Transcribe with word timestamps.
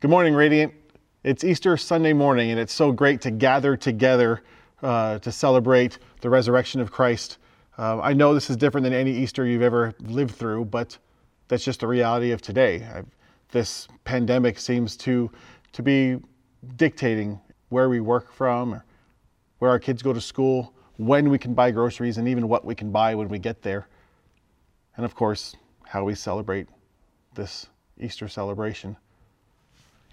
Good 0.00 0.12
morning, 0.12 0.34
Radiant. 0.34 0.72
It's 1.24 1.42
Easter 1.42 1.76
Sunday 1.76 2.12
morning, 2.12 2.52
and 2.52 2.60
it's 2.60 2.72
so 2.72 2.92
great 2.92 3.20
to 3.22 3.32
gather 3.32 3.76
together 3.76 4.44
uh, 4.80 5.18
to 5.18 5.32
celebrate 5.32 5.98
the 6.20 6.30
resurrection 6.30 6.80
of 6.80 6.92
Christ. 6.92 7.38
Uh, 7.76 7.98
I 7.98 8.12
know 8.12 8.32
this 8.32 8.48
is 8.48 8.56
different 8.56 8.84
than 8.84 8.92
any 8.92 9.10
Easter 9.10 9.44
you've 9.44 9.60
ever 9.62 9.92
lived 9.98 10.36
through, 10.36 10.66
but 10.66 10.96
that's 11.48 11.64
just 11.64 11.80
the 11.80 11.88
reality 11.88 12.30
of 12.30 12.40
today. 12.40 12.86
I've, 12.94 13.08
this 13.50 13.88
pandemic 14.04 14.60
seems 14.60 14.96
to 14.98 15.32
to 15.72 15.82
be 15.82 16.18
dictating 16.76 17.40
where 17.70 17.88
we 17.88 17.98
work 17.98 18.32
from, 18.32 18.80
where 19.58 19.72
our 19.72 19.80
kids 19.80 20.00
go 20.00 20.12
to 20.12 20.20
school, 20.20 20.74
when 20.98 21.28
we 21.28 21.38
can 21.38 21.54
buy 21.54 21.72
groceries, 21.72 22.18
and 22.18 22.28
even 22.28 22.46
what 22.46 22.64
we 22.64 22.76
can 22.76 22.92
buy 22.92 23.16
when 23.16 23.28
we 23.28 23.40
get 23.40 23.62
there. 23.62 23.88
And 24.96 25.04
of 25.04 25.16
course, 25.16 25.56
how 25.82 26.04
we 26.04 26.14
celebrate 26.14 26.68
this 27.34 27.66
Easter 27.98 28.28
celebration. 28.28 28.96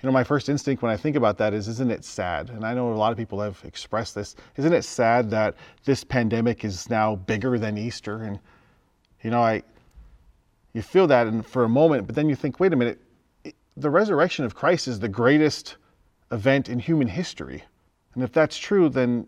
You 0.01 0.07
know, 0.07 0.13
my 0.13 0.23
first 0.23 0.49
instinct 0.49 0.83
when 0.83 0.91
I 0.91 0.97
think 0.97 1.15
about 1.15 1.37
that 1.37 1.53
is, 1.53 1.67
isn't 1.67 1.89
it 1.89 2.03
sad? 2.03 2.49
And 2.49 2.65
I 2.65 2.73
know 2.73 2.91
a 2.91 2.95
lot 2.95 3.11
of 3.11 3.17
people 3.17 3.39
have 3.39 3.59
expressed 3.63 4.13
this. 4.13 4.35
Isn't 4.57 4.73
it 4.73 4.83
sad 4.83 5.29
that 5.31 5.55
this 5.85 6.03
pandemic 6.03 6.65
is 6.65 6.89
now 6.89 7.15
bigger 7.15 7.57
than 7.57 7.77
Easter? 7.77 8.23
And, 8.23 8.39
you 9.23 9.29
know, 9.29 9.41
I, 9.41 9.63
you 10.73 10.81
feel 10.81 11.07
that 11.07 11.27
and 11.27 11.45
for 11.45 11.63
a 11.63 11.69
moment, 11.69 12.05
but 12.05 12.15
then 12.15 12.27
you 12.27 12.35
think, 12.35 12.59
wait 12.59 12.73
a 12.73 12.75
minute, 12.75 12.99
the 13.77 13.89
resurrection 13.89 14.43
of 14.43 14.53
Christ 14.53 14.87
is 14.87 14.99
the 14.99 15.09
greatest 15.09 15.77
event 16.31 16.69
in 16.69 16.77
human 16.77 17.07
history. 17.07 17.63
And 18.13 18.23
if 18.23 18.31
that's 18.33 18.57
true, 18.57 18.89
then 18.89 19.27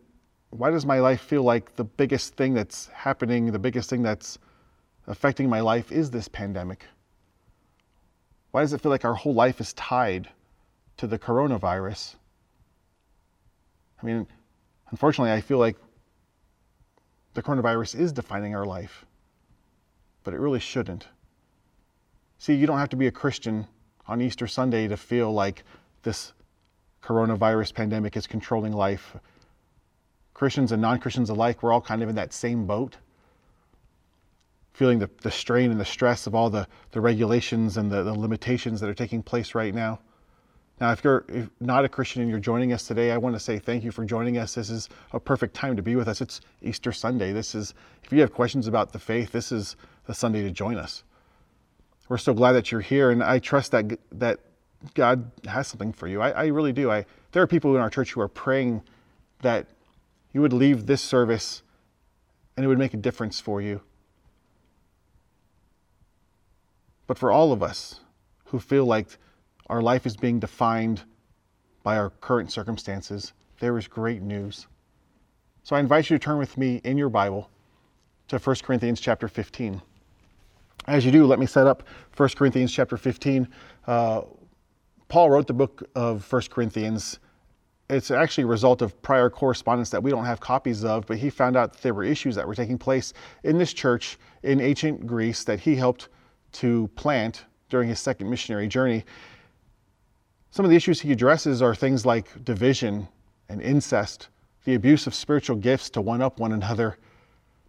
why 0.50 0.70
does 0.70 0.86
my 0.86 1.00
life 1.00 1.22
feel 1.22 1.44
like 1.44 1.76
the 1.76 1.84
biggest 1.84 2.36
thing 2.36 2.54
that's 2.54 2.88
happening, 2.88 3.52
the 3.52 3.60
biggest 3.60 3.90
thing 3.90 4.04
that's 4.04 4.38
affecting 5.08 5.50
my 5.50 5.62
life 5.62 5.92
is 5.92 6.12
this 6.12 6.28
pandemic? 6.28 6.86
Why 8.52 8.62
does 8.62 8.74
it 8.74 8.82
feel 8.82 8.92
like 8.92 9.06
our 9.06 9.14
whole 9.14 9.34
life 9.34 9.62
is 9.62 9.74
tied 9.74 10.30
to 10.98 11.08
the 11.08 11.20
coronavirus. 11.20 12.16
I 14.02 14.06
mean, 14.06 14.28
unfortunately, 14.90 15.32
I 15.32 15.42
feel 15.42 15.58
like 15.58 15.78
the 17.34 17.44
coronavirus 17.44 18.00
is 18.00 18.12
defining 18.12 18.56
our 18.56 18.66
life, 18.66 19.06
but 20.24 20.34
it 20.34 20.40
really 20.40 20.60
shouldn't. 20.60 21.08
See, 22.40 22.54
you 22.54 22.68
don't 22.68 22.80
have 22.80 22.90
to 22.90 22.96
be 22.96 23.08
a 23.08 23.12
Christian 23.12 23.68
on 24.08 24.22
Easter 24.22 24.48
Sunday 24.48 24.88
to 24.88 24.98
feel 24.98 25.32
like 25.32 25.64
this 26.04 26.34
coronavirus 27.04 27.74
pandemic 27.74 28.16
is 28.16 28.28
controlling 28.28 28.74
life. 28.74 29.16
Christians 30.34 30.72
and 30.72 30.82
non 30.82 31.00
Christians 31.00 31.30
alike, 31.30 31.64
we're 31.64 31.74
all 31.74 31.82
kind 31.82 32.04
of 32.04 32.10
in 32.10 32.16
that 32.16 32.34
same 32.34 32.66
boat, 32.66 32.98
feeling 34.74 35.00
the, 35.00 35.10
the 35.24 35.32
strain 35.32 35.72
and 35.72 35.80
the 35.80 35.86
stress 35.86 36.28
of 36.28 36.36
all 36.36 36.50
the, 36.50 36.68
the 36.92 37.02
regulations 37.02 37.78
and 37.78 37.92
the, 37.92 38.04
the 38.04 38.14
limitations 38.14 38.80
that 38.82 38.90
are 38.90 38.94
taking 38.94 39.24
place 39.24 39.56
right 39.56 39.74
now. 39.74 40.00
Now, 40.80 40.92
if 40.92 41.04
you're 41.04 41.26
not 41.60 41.86
a 41.86 41.90
Christian 41.90 42.22
and 42.22 42.30
you're 42.30 42.40
joining 42.40 42.72
us 42.72 42.86
today, 42.86 43.12
I 43.12 43.18
want 43.18 43.36
to 43.36 43.40
say 43.40 43.58
thank 43.58 43.84
you 43.84 43.92
for 43.92 44.06
joining 44.06 44.38
us. 44.38 44.54
This 44.54 44.70
is 44.70 44.90
a 45.12 45.20
perfect 45.20 45.56
time 45.56 45.76
to 45.76 45.82
be 45.82 45.96
with 45.96 46.08
us. 46.08 46.22
It's 46.22 46.42
Easter 46.62 46.92
Sunday. 46.92 47.32
This 47.32 47.56
is, 47.56 47.74
if 48.04 48.14
you 48.14 48.22
have 48.22 48.32
questions 48.32 48.68
about 48.68 48.94
the 48.94 49.00
faith, 49.00 49.32
this 49.32 49.52
is 49.52 49.76
the 50.06 50.14
Sunday 50.14 50.44
to 50.44 50.52
join 50.52 50.78
us. 50.78 51.04
We're 52.10 52.18
so 52.20 52.34
glad 52.34 52.54
that 52.54 52.72
you're 52.72 52.82
here, 52.82 53.12
and 53.12 53.24
I 53.24 53.40
trust 53.40 53.72
that 53.72 54.00
that 54.14 54.40
God 54.94 55.32
has 55.48 55.68
something 55.68 55.92
for 55.92 56.08
you. 56.08 56.22
I, 56.22 56.30
I 56.30 56.46
really 56.48 56.72
do. 56.72 56.92
I 56.92 57.06
there 57.32 57.42
are 57.42 57.48
people 57.48 57.76
in 57.76 57.82
our 57.82 57.90
church 57.90 58.14
who 58.14 58.22
are 58.22 58.28
praying 58.28 58.84
that 59.42 59.66
you 60.32 60.42
would 60.42 60.54
leave 60.54 60.86
this 60.86 61.02
service 61.02 61.64
and 62.56 62.64
it 62.64 62.68
would 62.68 62.78
make 62.78 62.94
a 62.94 62.98
difference 62.98 63.40
for 63.40 63.62
you. 63.62 63.82
But 67.08 67.18
for 67.18 67.32
all 67.32 67.52
of 67.52 67.64
us 67.64 68.02
who 68.46 68.60
feel 68.60 68.86
like 68.86 69.18
our 69.68 69.82
life 69.82 70.06
is 70.06 70.16
being 70.16 70.40
defined 70.40 71.04
by 71.84 71.98
our 71.98 72.10
current 72.10 72.52
circumstances, 72.52 73.34
there 73.60 73.78
is 73.78 73.88
great 73.88 74.22
news. 74.22 74.68
So 75.64 75.76
I 75.76 75.80
invite 75.80 76.10
you 76.10 76.18
to 76.18 76.24
turn 76.24 76.38
with 76.38 76.58
me 76.58 76.82
in 76.84 76.98
your 76.98 77.10
Bible 77.10 77.50
to 78.30 78.38
1 78.38 78.56
Corinthians 78.64 79.00
chapter 79.00 79.28
15. 79.28 79.82
As 80.88 81.06
you 81.06 81.12
do, 81.12 81.26
let 81.26 81.40
me 81.40 81.46
set 81.46 81.68
up 81.68 81.84
1 82.16 82.30
Corinthians 82.30 82.72
chapter 82.72 82.98
15. 82.98 83.48
Uh, 83.86 84.22
Paul 85.10 85.30
wrote 85.30 85.48
the 85.48 85.54
book 85.54 85.84
of 85.96 86.32
1 86.32 86.44
Corinthians. 86.50 87.20
It's 87.90 88.12
actually 88.12 88.46
a 88.46 88.48
result 88.48 88.82
of 88.82 89.02
prior 89.02 89.30
correspondence 89.30 89.90
that 89.90 90.02
we 90.02 90.12
don't 90.12 90.26
have 90.26 90.40
copies 90.40 90.84
of, 90.84 91.06
but 91.06 91.18
he 91.18 91.30
found 91.30 91.56
out 91.56 91.82
there 91.82 91.94
were 91.94 92.04
issues 92.04 92.36
that 92.36 92.48
were 92.48 92.56
taking 92.56 92.78
place 92.78 93.14
in 93.44 93.58
this 93.58 93.74
church 93.74 94.18
in 94.44 94.60
ancient 94.60 95.08
Greece 95.08 95.44
that 95.46 95.60
he 95.60 95.76
helped 95.76 96.10
to 96.54 96.90
plant 96.96 97.46
during 97.70 97.90
his 97.90 98.00
second 98.00 98.30
missionary 98.30 98.68
journey. 98.68 99.04
Some 100.58 100.66
of 100.66 100.72
the 100.72 100.76
issues 100.76 101.00
he 101.00 101.12
addresses 101.12 101.62
are 101.62 101.76
things 101.76 102.04
like 102.04 102.44
division 102.44 103.08
and 103.48 103.62
incest, 103.62 104.30
the 104.64 104.74
abuse 104.74 105.06
of 105.06 105.14
spiritual 105.14 105.56
gifts 105.56 105.88
to 105.92 106.02
one 106.02 106.20
up 106.20 106.40
one 106.40 106.52
another. 106.52 106.98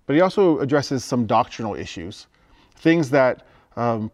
But 0.06 0.16
he 0.16 0.22
also 0.22 0.59
addresses 0.60 1.04
some 1.04 1.26
doctrinal 1.26 1.75
issues, 1.75 2.28
things 2.76 3.10
that 3.10 3.47
um, 3.76 4.10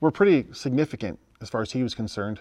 were 0.00 0.10
pretty 0.10 0.52
significant 0.52 1.20
as 1.40 1.48
far 1.48 1.62
as 1.62 1.70
he 1.70 1.84
was 1.84 1.94
concerned. 1.94 2.40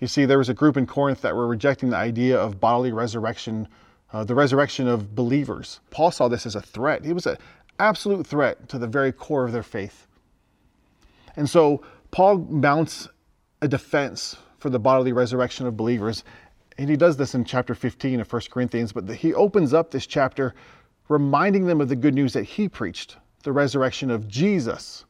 You 0.00 0.06
see, 0.06 0.26
there 0.26 0.36
was 0.36 0.50
a 0.50 0.54
group 0.54 0.76
in 0.76 0.84
Corinth 0.84 1.22
that 1.22 1.34
were 1.34 1.46
rejecting 1.46 1.88
the 1.88 1.96
idea 1.96 2.38
of 2.38 2.60
bodily 2.60 2.92
resurrection, 2.92 3.66
uh, 4.12 4.22
the 4.22 4.34
resurrection 4.34 4.86
of 4.86 5.14
believers. 5.14 5.80
Paul 5.88 6.10
saw 6.10 6.28
this 6.28 6.44
as 6.44 6.56
a 6.56 6.60
threat. 6.60 7.06
It 7.06 7.14
was 7.14 7.24
an 7.24 7.38
absolute 7.78 8.26
threat 8.26 8.68
to 8.68 8.78
the 8.78 8.86
very 8.86 9.12
core 9.12 9.46
of 9.46 9.52
their 9.52 9.62
faith. 9.62 10.06
And 11.36 11.48
so 11.48 11.82
Paul 12.10 12.36
mounts 12.36 13.08
a 13.62 13.68
defense 13.68 14.36
for 14.58 14.68
the 14.68 14.78
bodily 14.78 15.12
resurrection 15.12 15.66
of 15.66 15.76
believers. 15.76 16.24
And 16.78 16.90
he 16.90 16.96
does 16.96 17.16
this 17.16 17.34
in 17.34 17.44
chapter 17.44 17.74
15 17.74 18.20
of 18.20 18.30
1 18.30 18.42
Corinthians, 18.50 18.92
but 18.92 19.08
he 19.08 19.32
opens 19.32 19.72
up 19.72 19.90
this 19.90 20.06
chapter 20.06 20.54
reminding 21.08 21.66
them 21.66 21.80
of 21.80 21.88
the 21.88 21.96
good 21.96 22.14
news 22.14 22.32
that 22.32 22.44
he 22.44 22.68
preached, 22.68 23.16
the 23.44 23.52
resurrection 23.52 24.10
of 24.10 24.28
Jesus. 24.28 25.04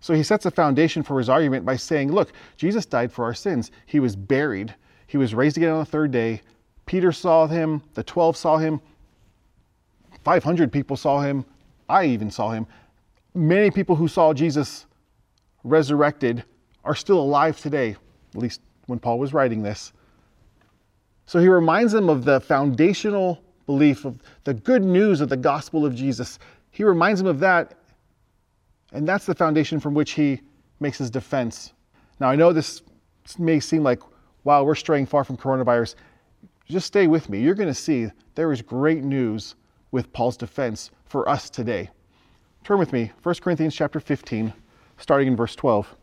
So 0.00 0.14
he 0.14 0.22
sets 0.22 0.46
a 0.46 0.50
foundation 0.50 1.02
for 1.02 1.18
his 1.18 1.28
argument 1.28 1.64
by 1.64 1.76
saying, 1.76 2.12
look, 2.12 2.32
Jesus 2.56 2.84
died 2.84 3.12
for 3.12 3.24
our 3.24 3.34
sins. 3.34 3.70
He 3.86 4.00
was 4.00 4.16
buried. 4.16 4.74
He 5.06 5.16
was 5.16 5.34
raised 5.34 5.56
again 5.56 5.70
on 5.70 5.78
the 5.78 5.84
third 5.84 6.10
day. 6.10 6.42
Peter 6.84 7.12
saw 7.12 7.46
him. 7.46 7.82
The 7.94 8.02
12 8.02 8.36
saw 8.36 8.58
him. 8.58 8.80
500 10.24 10.72
people 10.72 10.96
saw 10.96 11.20
him. 11.20 11.44
I 11.88 12.06
even 12.06 12.30
saw 12.30 12.50
him. 12.50 12.66
Many 13.34 13.70
people 13.70 13.96
who 13.96 14.08
saw 14.08 14.32
Jesus 14.32 14.86
resurrected 15.62 16.44
are 16.86 16.94
still 16.94 17.20
alive 17.20 17.60
today, 17.60 17.96
at 18.34 18.40
least 18.40 18.60
when 18.86 18.98
Paul 18.98 19.18
was 19.18 19.34
writing 19.34 19.62
this. 19.62 19.92
So 21.26 21.40
he 21.40 21.48
reminds 21.48 21.92
them 21.92 22.08
of 22.08 22.24
the 22.24 22.40
foundational 22.40 23.42
belief 23.66 24.04
of 24.04 24.20
the 24.44 24.54
good 24.54 24.84
news 24.84 25.20
of 25.20 25.28
the 25.28 25.36
gospel 25.36 25.84
of 25.84 25.94
Jesus. 25.94 26.38
He 26.70 26.84
reminds 26.84 27.20
them 27.20 27.26
of 27.28 27.40
that, 27.40 27.74
and 28.92 29.06
that's 29.06 29.26
the 29.26 29.34
foundation 29.34 29.80
from 29.80 29.92
which 29.92 30.12
he 30.12 30.40
makes 30.78 30.98
his 30.98 31.10
defense. 31.10 31.72
Now, 32.20 32.28
I 32.28 32.36
know 32.36 32.52
this 32.52 32.82
may 33.38 33.58
seem 33.58 33.82
like, 33.82 34.00
wow, 34.44 34.62
we're 34.62 34.76
straying 34.76 35.06
far 35.06 35.24
from 35.24 35.36
coronavirus. 35.36 35.96
Just 36.66 36.86
stay 36.86 37.08
with 37.08 37.28
me. 37.28 37.40
You're 37.40 37.54
going 37.54 37.68
to 37.68 37.74
see 37.74 38.08
there 38.36 38.52
is 38.52 38.62
great 38.62 39.02
news 39.02 39.56
with 39.90 40.12
Paul's 40.12 40.36
defense 40.36 40.92
for 41.06 41.28
us 41.28 41.50
today. 41.50 41.90
Turn 42.62 42.78
with 42.78 42.92
me, 42.92 43.10
1 43.22 43.34
Corinthians 43.36 43.74
chapter 43.74 43.98
15, 43.98 44.52
starting 44.98 45.28
in 45.28 45.36
verse 45.36 45.56
12. 45.56 45.94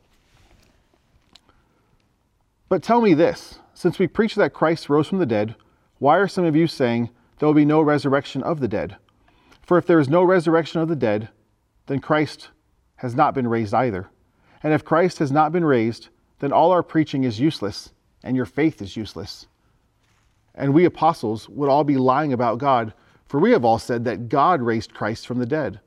But 2.74 2.82
tell 2.82 3.02
me 3.02 3.14
this 3.14 3.60
since 3.76 4.00
we 4.00 4.08
preach 4.08 4.34
that 4.34 4.52
Christ 4.52 4.90
rose 4.90 5.08
from 5.08 5.20
the 5.20 5.28
dead, 5.28 5.56
why 6.00 6.18
are 6.18 6.28
some 6.28 6.44
of 6.44 6.56
you 6.56 6.66
saying 6.66 7.12
there 7.38 7.46
will 7.46 7.54
be 7.54 7.66
no 7.66 7.84
resurrection 7.84 8.42
of 8.42 8.62
the 8.62 8.68
dead? 8.68 8.98
For 9.62 9.78
if 9.78 9.86
there 9.86 10.00
is 10.00 10.10
no 10.10 10.24
resurrection 10.24 10.82
of 10.82 10.88
the 10.88 10.96
dead, 10.96 11.30
then 11.86 12.00
Christ 12.00 12.50
has 12.96 13.14
not 13.14 13.36
been 13.36 13.48
raised 13.48 13.76
either. 13.76 14.10
And 14.64 14.74
if 14.74 14.84
Christ 14.84 15.20
has 15.20 15.32
not 15.32 15.52
been 15.52 15.64
raised, 15.64 16.10
then 16.40 16.52
all 16.52 16.72
our 16.72 16.82
preaching 16.82 17.26
is 17.26 17.40
useless, 17.40 17.92
and 18.24 18.36
your 18.36 18.48
faith 18.48 18.82
is 18.82 18.98
useless. 18.98 19.46
And 20.56 20.74
we 20.74 20.84
apostles 20.84 21.48
would 21.50 21.70
all 21.70 21.84
be 21.84 21.98
lying 21.98 22.34
about 22.34 22.58
God, 22.58 22.92
for 23.28 23.40
we 23.40 23.52
have 23.52 23.64
all 23.64 23.78
said 23.78 24.04
that 24.06 24.30
God 24.30 24.64
raised 24.64 24.96
Christ 24.96 25.28
from 25.28 25.38
the 25.38 25.46
dead. 25.46 25.80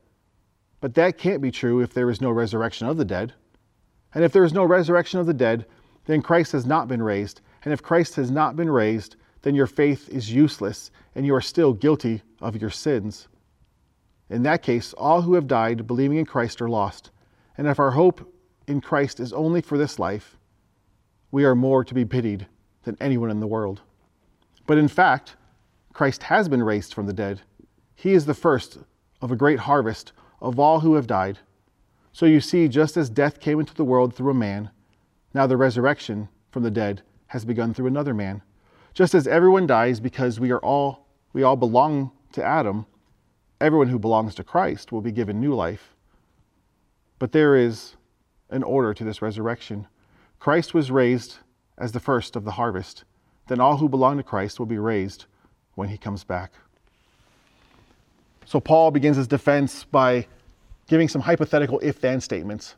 But 0.80 0.94
that 0.94 1.18
can't 1.18 1.42
be 1.42 1.50
true 1.50 1.80
if 1.80 1.92
there 1.92 2.10
is 2.10 2.20
no 2.20 2.30
resurrection 2.30 2.86
of 2.86 2.96
the 2.96 3.04
dead. 3.04 3.34
And 4.14 4.22
if 4.22 4.30
there 4.30 4.44
is 4.44 4.52
no 4.52 4.62
resurrection 4.62 5.18
of 5.18 5.26
the 5.26 5.34
dead, 5.34 5.66
then 6.06 6.22
Christ 6.22 6.52
has 6.52 6.64
not 6.64 6.88
been 6.88 7.02
raised. 7.02 7.40
And 7.64 7.72
if 7.72 7.82
Christ 7.82 8.14
has 8.16 8.30
not 8.30 8.56
been 8.56 8.70
raised, 8.70 9.16
then 9.42 9.54
your 9.54 9.66
faith 9.66 10.08
is 10.08 10.32
useless 10.32 10.90
and 11.14 11.26
you 11.26 11.34
are 11.34 11.40
still 11.40 11.72
guilty 11.72 12.22
of 12.40 12.60
your 12.60 12.70
sins. 12.70 13.28
In 14.30 14.42
that 14.44 14.62
case, 14.62 14.92
all 14.94 15.22
who 15.22 15.34
have 15.34 15.46
died 15.46 15.86
believing 15.86 16.18
in 16.18 16.26
Christ 16.26 16.60
are 16.60 16.68
lost. 16.68 17.10
And 17.56 17.66
if 17.66 17.78
our 17.78 17.92
hope 17.92 18.32
in 18.66 18.80
Christ 18.80 19.20
is 19.20 19.32
only 19.32 19.60
for 19.60 19.78
this 19.78 19.98
life, 19.98 20.36
we 21.30 21.44
are 21.44 21.54
more 21.54 21.84
to 21.84 21.94
be 21.94 22.04
pitied 22.04 22.46
than 22.82 22.96
anyone 23.00 23.30
in 23.30 23.40
the 23.40 23.46
world. 23.46 23.82
But 24.66 24.78
in 24.78 24.88
fact, 24.88 25.36
Christ 25.92 26.24
has 26.24 26.48
been 26.48 26.62
raised 26.62 26.92
from 26.92 27.06
the 27.06 27.12
dead. 27.12 27.42
He 27.94 28.12
is 28.12 28.26
the 28.26 28.34
first 28.34 28.78
of 29.22 29.30
a 29.30 29.36
great 29.36 29.60
harvest 29.60 30.12
of 30.40 30.58
all 30.58 30.80
who 30.80 30.94
have 30.94 31.06
died. 31.06 31.38
So 32.12 32.26
you 32.26 32.40
see, 32.40 32.68
just 32.68 32.96
as 32.96 33.08
death 33.08 33.40
came 33.40 33.60
into 33.60 33.74
the 33.74 33.84
world 33.84 34.14
through 34.14 34.30
a 34.30 34.34
man, 34.34 34.70
now 35.34 35.46
the 35.46 35.56
resurrection 35.56 36.28
from 36.50 36.62
the 36.62 36.70
dead 36.70 37.02
has 37.28 37.44
begun 37.44 37.74
through 37.74 37.86
another 37.86 38.14
man. 38.14 38.42
Just 38.94 39.14
as 39.14 39.26
everyone 39.26 39.66
dies 39.66 40.00
because 40.00 40.40
we 40.40 40.50
are 40.50 40.60
all 40.60 41.06
we 41.32 41.42
all 41.42 41.56
belong 41.56 42.12
to 42.32 42.42
Adam, 42.42 42.86
everyone 43.60 43.88
who 43.88 43.98
belongs 43.98 44.34
to 44.36 44.44
Christ 44.44 44.90
will 44.90 45.02
be 45.02 45.12
given 45.12 45.38
new 45.38 45.54
life. 45.54 45.94
But 47.18 47.32
there 47.32 47.56
is 47.56 47.96
an 48.48 48.62
order 48.62 48.94
to 48.94 49.04
this 49.04 49.20
resurrection. 49.20 49.86
Christ 50.38 50.72
was 50.72 50.90
raised 50.90 51.36
as 51.76 51.92
the 51.92 52.00
first 52.00 52.36
of 52.36 52.44
the 52.44 52.52
harvest. 52.52 53.04
Then 53.48 53.60
all 53.60 53.76
who 53.76 53.88
belong 53.88 54.16
to 54.16 54.22
Christ 54.22 54.58
will 54.58 54.66
be 54.66 54.78
raised 54.78 55.26
when 55.74 55.88
he 55.88 55.98
comes 55.98 56.24
back. 56.24 56.52
So 58.46 58.60
Paul 58.60 58.90
begins 58.90 59.16
his 59.16 59.28
defense 59.28 59.84
by 59.84 60.26
giving 60.86 61.08
some 61.08 61.20
hypothetical 61.20 61.80
if 61.80 62.00
then 62.00 62.20
statements. 62.20 62.76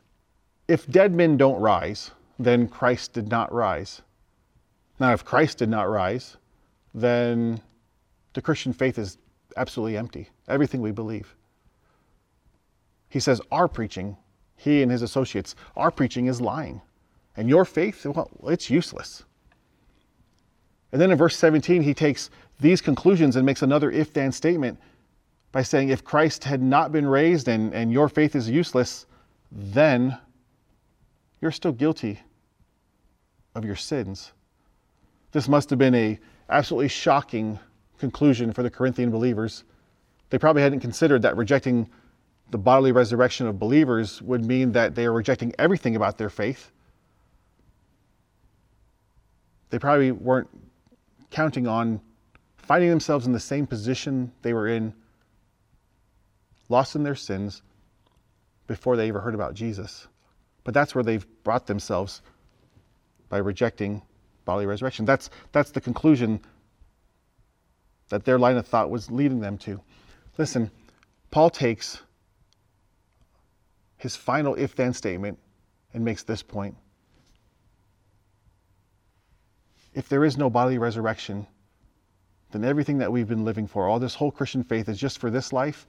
If 0.67 0.87
dead 0.87 1.13
men 1.13 1.37
don't 1.37 1.59
rise, 1.59 2.11
then 2.39 2.69
Christ 2.69 3.11
did 3.11 3.27
not 3.27 3.53
rise. 3.53 4.01
Now, 4.99 5.11
if 5.11 5.25
Christ 5.25 5.57
did 5.57 5.69
not 5.69 5.89
rise, 5.89 6.37
then 6.93 7.61
the 8.33 8.41
Christian 8.41 8.71
faith 8.71 8.97
is 8.97 9.17
absolutely 9.57 9.97
empty. 9.97 10.29
Everything 10.47 10.81
we 10.81 10.91
believe. 10.91 11.35
He 13.09 13.19
says, 13.19 13.41
Our 13.51 13.67
preaching, 13.67 14.15
he 14.55 14.81
and 14.81 14.91
his 14.91 15.01
associates, 15.01 15.55
our 15.75 15.91
preaching 15.91 16.27
is 16.27 16.39
lying. 16.39 16.81
And 17.35 17.49
your 17.49 17.65
faith, 17.65 18.05
well, 18.05 18.31
it's 18.47 18.69
useless. 18.69 19.23
And 20.91 20.99
then 20.99 21.11
in 21.11 21.17
verse 21.17 21.37
17, 21.37 21.83
he 21.83 21.93
takes 21.93 22.29
these 22.59 22.81
conclusions 22.81 23.35
and 23.35 23.45
makes 23.45 23.61
another 23.61 23.91
if 23.91 24.13
then 24.13 24.31
statement 24.31 24.79
by 25.51 25.61
saying, 25.61 25.89
If 25.89 26.03
Christ 26.03 26.45
had 26.45 26.61
not 26.61 26.91
been 26.91 27.07
raised 27.07 27.47
and, 27.47 27.73
and 27.73 27.91
your 27.91 28.09
faith 28.09 28.35
is 28.35 28.49
useless, 28.49 29.05
then 29.51 30.17
you're 31.41 31.51
still 31.51 31.71
guilty 31.71 32.19
of 33.55 33.65
your 33.65 33.75
sins. 33.75 34.31
This 35.31 35.47
must 35.47 35.69
have 35.69 35.79
been 35.79 35.95
a 35.95 36.19
absolutely 36.49 36.87
shocking 36.87 37.59
conclusion 37.99 38.53
for 38.53 38.63
the 38.63 38.69
Corinthian 38.69 39.11
believers. 39.11 39.63
They 40.29 40.37
probably 40.37 40.61
hadn't 40.61 40.79
considered 40.79 41.21
that 41.23 41.37
rejecting 41.37 41.89
the 42.51 42.57
bodily 42.57 42.91
resurrection 42.91 43.47
of 43.47 43.59
believers 43.59 44.21
would 44.21 44.43
mean 44.43 44.71
that 44.71 44.95
they 44.95 45.05
are 45.05 45.13
rejecting 45.13 45.53
everything 45.59 45.95
about 45.95 46.17
their 46.17 46.29
faith. 46.29 46.71
They 49.69 49.77
probably 49.77 50.11
weren't 50.11 50.49
counting 51.29 51.67
on 51.67 52.01
finding 52.57 52.89
themselves 52.89 53.27
in 53.27 53.33
the 53.33 53.39
same 53.39 53.67
position 53.67 54.31
they 54.41 54.53
were 54.53 54.67
in, 54.67 54.93
lost 56.69 56.95
in 56.95 57.03
their 57.03 57.15
sins, 57.15 57.61
before 58.67 58.95
they 58.95 59.09
ever 59.09 59.19
heard 59.19 59.33
about 59.35 59.55
Jesus. 59.55 60.07
But 60.63 60.73
that's 60.73 60.93
where 60.93 61.03
they've 61.03 61.25
brought 61.43 61.65
themselves 61.65 62.21
by 63.29 63.37
rejecting 63.37 64.01
bodily 64.45 64.65
resurrection. 64.65 65.05
That's, 65.05 65.29
that's 65.51 65.71
the 65.71 65.81
conclusion 65.81 66.41
that 68.09 68.25
their 68.25 68.39
line 68.39 68.57
of 68.57 68.67
thought 68.67 68.89
was 68.89 69.09
leading 69.11 69.39
them 69.39 69.57
to. 69.59 69.79
Listen, 70.37 70.71
Paul 71.31 71.49
takes 71.49 72.01
his 73.97 74.15
final 74.15 74.55
if 74.55 74.75
then 74.75 74.93
statement 74.93 75.37
and 75.93 76.03
makes 76.03 76.23
this 76.23 76.41
point. 76.41 76.75
If 79.93 80.09
there 80.09 80.23
is 80.23 80.37
no 80.37 80.49
bodily 80.49 80.77
resurrection, 80.77 81.45
then 82.51 82.63
everything 82.63 82.97
that 82.99 83.11
we've 83.11 83.27
been 83.27 83.45
living 83.45 83.67
for, 83.67 83.87
all 83.87 83.99
this 83.99 84.15
whole 84.15 84.31
Christian 84.31 84.63
faith 84.63 84.89
is 84.89 84.97
just 84.97 85.19
for 85.19 85.29
this 85.29 85.53
life, 85.53 85.85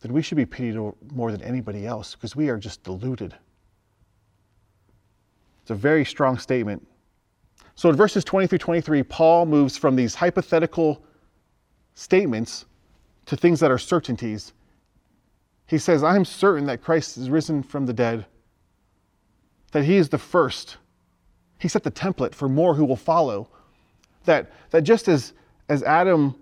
then 0.00 0.12
we 0.12 0.22
should 0.22 0.36
be 0.36 0.46
pitied 0.46 0.76
more 1.12 1.32
than 1.32 1.42
anybody 1.42 1.86
else 1.86 2.14
because 2.14 2.36
we 2.36 2.48
are 2.48 2.58
just 2.58 2.82
deluded. 2.82 3.34
It's 5.66 5.72
a 5.72 5.74
very 5.74 6.04
strong 6.04 6.38
statement. 6.38 6.86
So 7.74 7.90
in 7.90 7.96
verses 7.96 8.22
20 8.22 8.46
through 8.46 8.58
23, 8.58 9.02
Paul 9.02 9.46
moves 9.46 9.76
from 9.76 9.96
these 9.96 10.14
hypothetical 10.14 11.02
statements 11.94 12.66
to 13.24 13.36
things 13.36 13.58
that 13.58 13.72
are 13.72 13.76
certainties. 13.76 14.52
He 15.66 15.78
says, 15.78 16.04
I 16.04 16.14
am 16.14 16.24
certain 16.24 16.66
that 16.66 16.84
Christ 16.84 17.18
is 17.18 17.30
risen 17.30 17.64
from 17.64 17.84
the 17.84 17.92
dead, 17.92 18.26
that 19.72 19.82
he 19.82 19.96
is 19.96 20.08
the 20.08 20.18
first. 20.18 20.76
He 21.58 21.66
set 21.66 21.82
the 21.82 21.90
template 21.90 22.32
for 22.32 22.48
more 22.48 22.72
who 22.72 22.84
will 22.84 22.94
follow. 22.94 23.48
That, 24.24 24.52
that 24.70 24.82
just 24.82 25.08
as, 25.08 25.32
as 25.68 25.82
Adam 25.82 26.36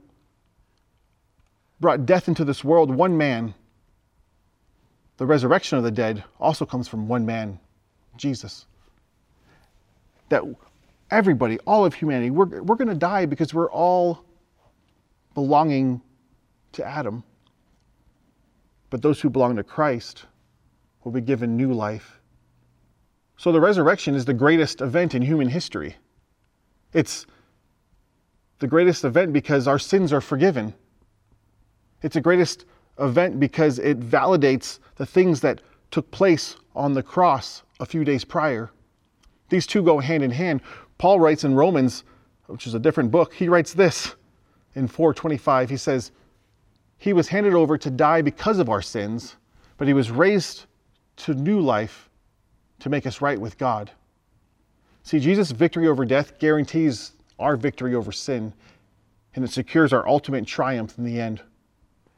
brought 1.81 2.05
death 2.05 2.29
into 2.29 2.45
this 2.45 2.63
world, 2.63 2.95
one 2.95 3.17
man, 3.17 3.55
the 5.17 5.25
resurrection 5.25 5.79
of 5.79 5.85
the 5.85 5.91
dead 5.91 6.23
also 6.39 6.67
comes 6.67 6.89
from 6.89 7.09
one 7.09 7.25
man, 7.25 7.59
Jesus. 8.19 8.67
That 10.35 10.43
everybody, 11.13 11.61
all 11.61 11.85
of 11.85 11.95
humanity, 11.95 12.31
we're, 12.31 12.61
we're 12.61 12.75
going 12.75 12.89
to 12.89 12.97
die 12.97 13.25
because 13.25 13.55
we're 13.55 13.71
all 13.71 14.25
belonging 15.33 16.03
to 16.73 16.85
Adam. 16.85 17.23
But 18.91 19.01
those 19.01 19.21
who 19.21 19.31
belong 19.31 19.55
to 19.55 19.63
Christ 19.63 20.25
will 21.05 21.13
be 21.13 21.21
given 21.21 21.57
new 21.57 21.73
life. 21.73 22.21
So 23.37 23.53
the 23.53 23.61
resurrection 23.61 24.17
is 24.17 24.25
the 24.25 24.35
greatest 24.35 24.81
event 24.81 25.15
in 25.15 25.23
human 25.23 25.49
history. 25.49 25.95
It's 26.93 27.27
the 28.59 28.67
greatest 28.67 29.05
event 29.05 29.33
because 29.33 29.69
our 29.69 29.79
sins 29.79 30.13
are 30.13 30.21
forgiven. 30.21 30.75
It's 32.03 32.15
the 32.15 32.21
greatest 32.21 32.65
event 32.99 33.39
because 33.39 33.79
it 33.79 34.01
validates 34.01 34.81
the 34.97 35.07
things 35.07 35.43
that 35.43 35.61
took 35.93 36.11
place 36.11 36.57
on 36.75 36.93
the 36.93 37.05
cross 37.05 37.63
a 37.79 37.87
few 37.87 38.03
days 38.03 38.25
prior. 38.25 38.73
These 39.49 39.67
two 39.67 39.83
go 39.83 39.99
hand 39.99 40.23
in 40.23 40.31
hand. 40.31 40.61
Paul 40.99 41.21
writes 41.21 41.45
in 41.45 41.55
Romans, 41.55 42.05
which 42.47 42.67
is 42.67 42.75
a 42.75 42.79
different 42.79 43.11
book, 43.11 43.35
he 43.35 43.49
writes 43.49 43.75
this 43.75 44.15
in 44.75 44.89
425, 44.89 45.71
he 45.71 45.77
says, 45.77 46.11
He 46.99 47.13
was 47.13 47.29
handed 47.29 47.55
over 47.55 47.79
to 47.79 47.91
die 47.91 48.23
because 48.23 48.59
of 48.59 48.69
our 48.69 48.83
sins, 48.83 49.37
but 49.77 49.87
he 49.87 49.95
was 49.95 50.11
raised 50.11 50.67
to 51.17 51.35
new 51.35 51.61
life 51.61 52.11
to 52.81 52.89
make 52.89 53.07
us 53.07 53.21
right 53.21 53.41
with 53.41 53.57
God. 53.57 53.91
See, 55.05 55.21
Jesus' 55.21 55.51
victory 55.51 55.87
over 55.87 56.05
death 56.05 56.39
guarantees 56.39 57.13
our 57.39 57.57
victory 57.57 57.95
over 57.95 58.11
sin, 58.11 58.53
and 59.35 59.45
it 59.45 59.51
secures 59.51 59.93
our 59.93 60.09
ultimate 60.09 60.47
triumph 60.47 60.99
in 60.99 61.05
the 61.05 61.21
end. 61.21 61.43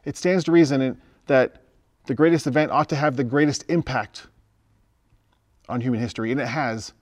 It 0.05 0.17
stands 0.17 0.45
to 0.45 0.53
reason 0.53 1.01
that 1.27 1.63
the 2.07 2.15
greatest 2.15 2.47
event 2.47 2.71
ought 2.71 2.89
to 2.91 2.97
have 2.97 3.17
the 3.17 3.25
greatest 3.25 3.65
impact 3.69 4.29
on 5.69 5.81
human 5.81 6.01
history, 6.01 6.31
and 6.31 6.41
it 6.41 6.47
has. 6.47 6.93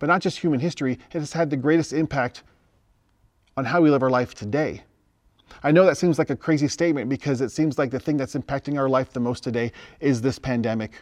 But 0.00 0.06
not 0.06 0.22
just 0.22 0.38
human 0.38 0.58
history, 0.58 0.98
it 1.12 1.18
has 1.18 1.32
had 1.32 1.50
the 1.50 1.56
greatest 1.56 1.92
impact 1.92 2.42
on 3.56 3.64
how 3.66 3.80
we 3.80 3.90
live 3.90 4.02
our 4.02 4.10
life 4.10 4.34
today. 4.34 4.82
I 5.62 5.70
know 5.70 5.84
that 5.84 5.98
seems 5.98 6.18
like 6.18 6.30
a 6.30 6.36
crazy 6.36 6.68
statement 6.68 7.08
because 7.10 7.40
it 7.40 7.50
seems 7.50 7.78
like 7.78 7.90
the 7.90 8.00
thing 8.00 8.16
that's 8.16 8.34
impacting 8.34 8.78
our 8.78 8.88
life 8.88 9.12
the 9.12 9.20
most 9.20 9.44
today 9.44 9.72
is 10.00 10.22
this 10.22 10.38
pandemic. 10.38 10.92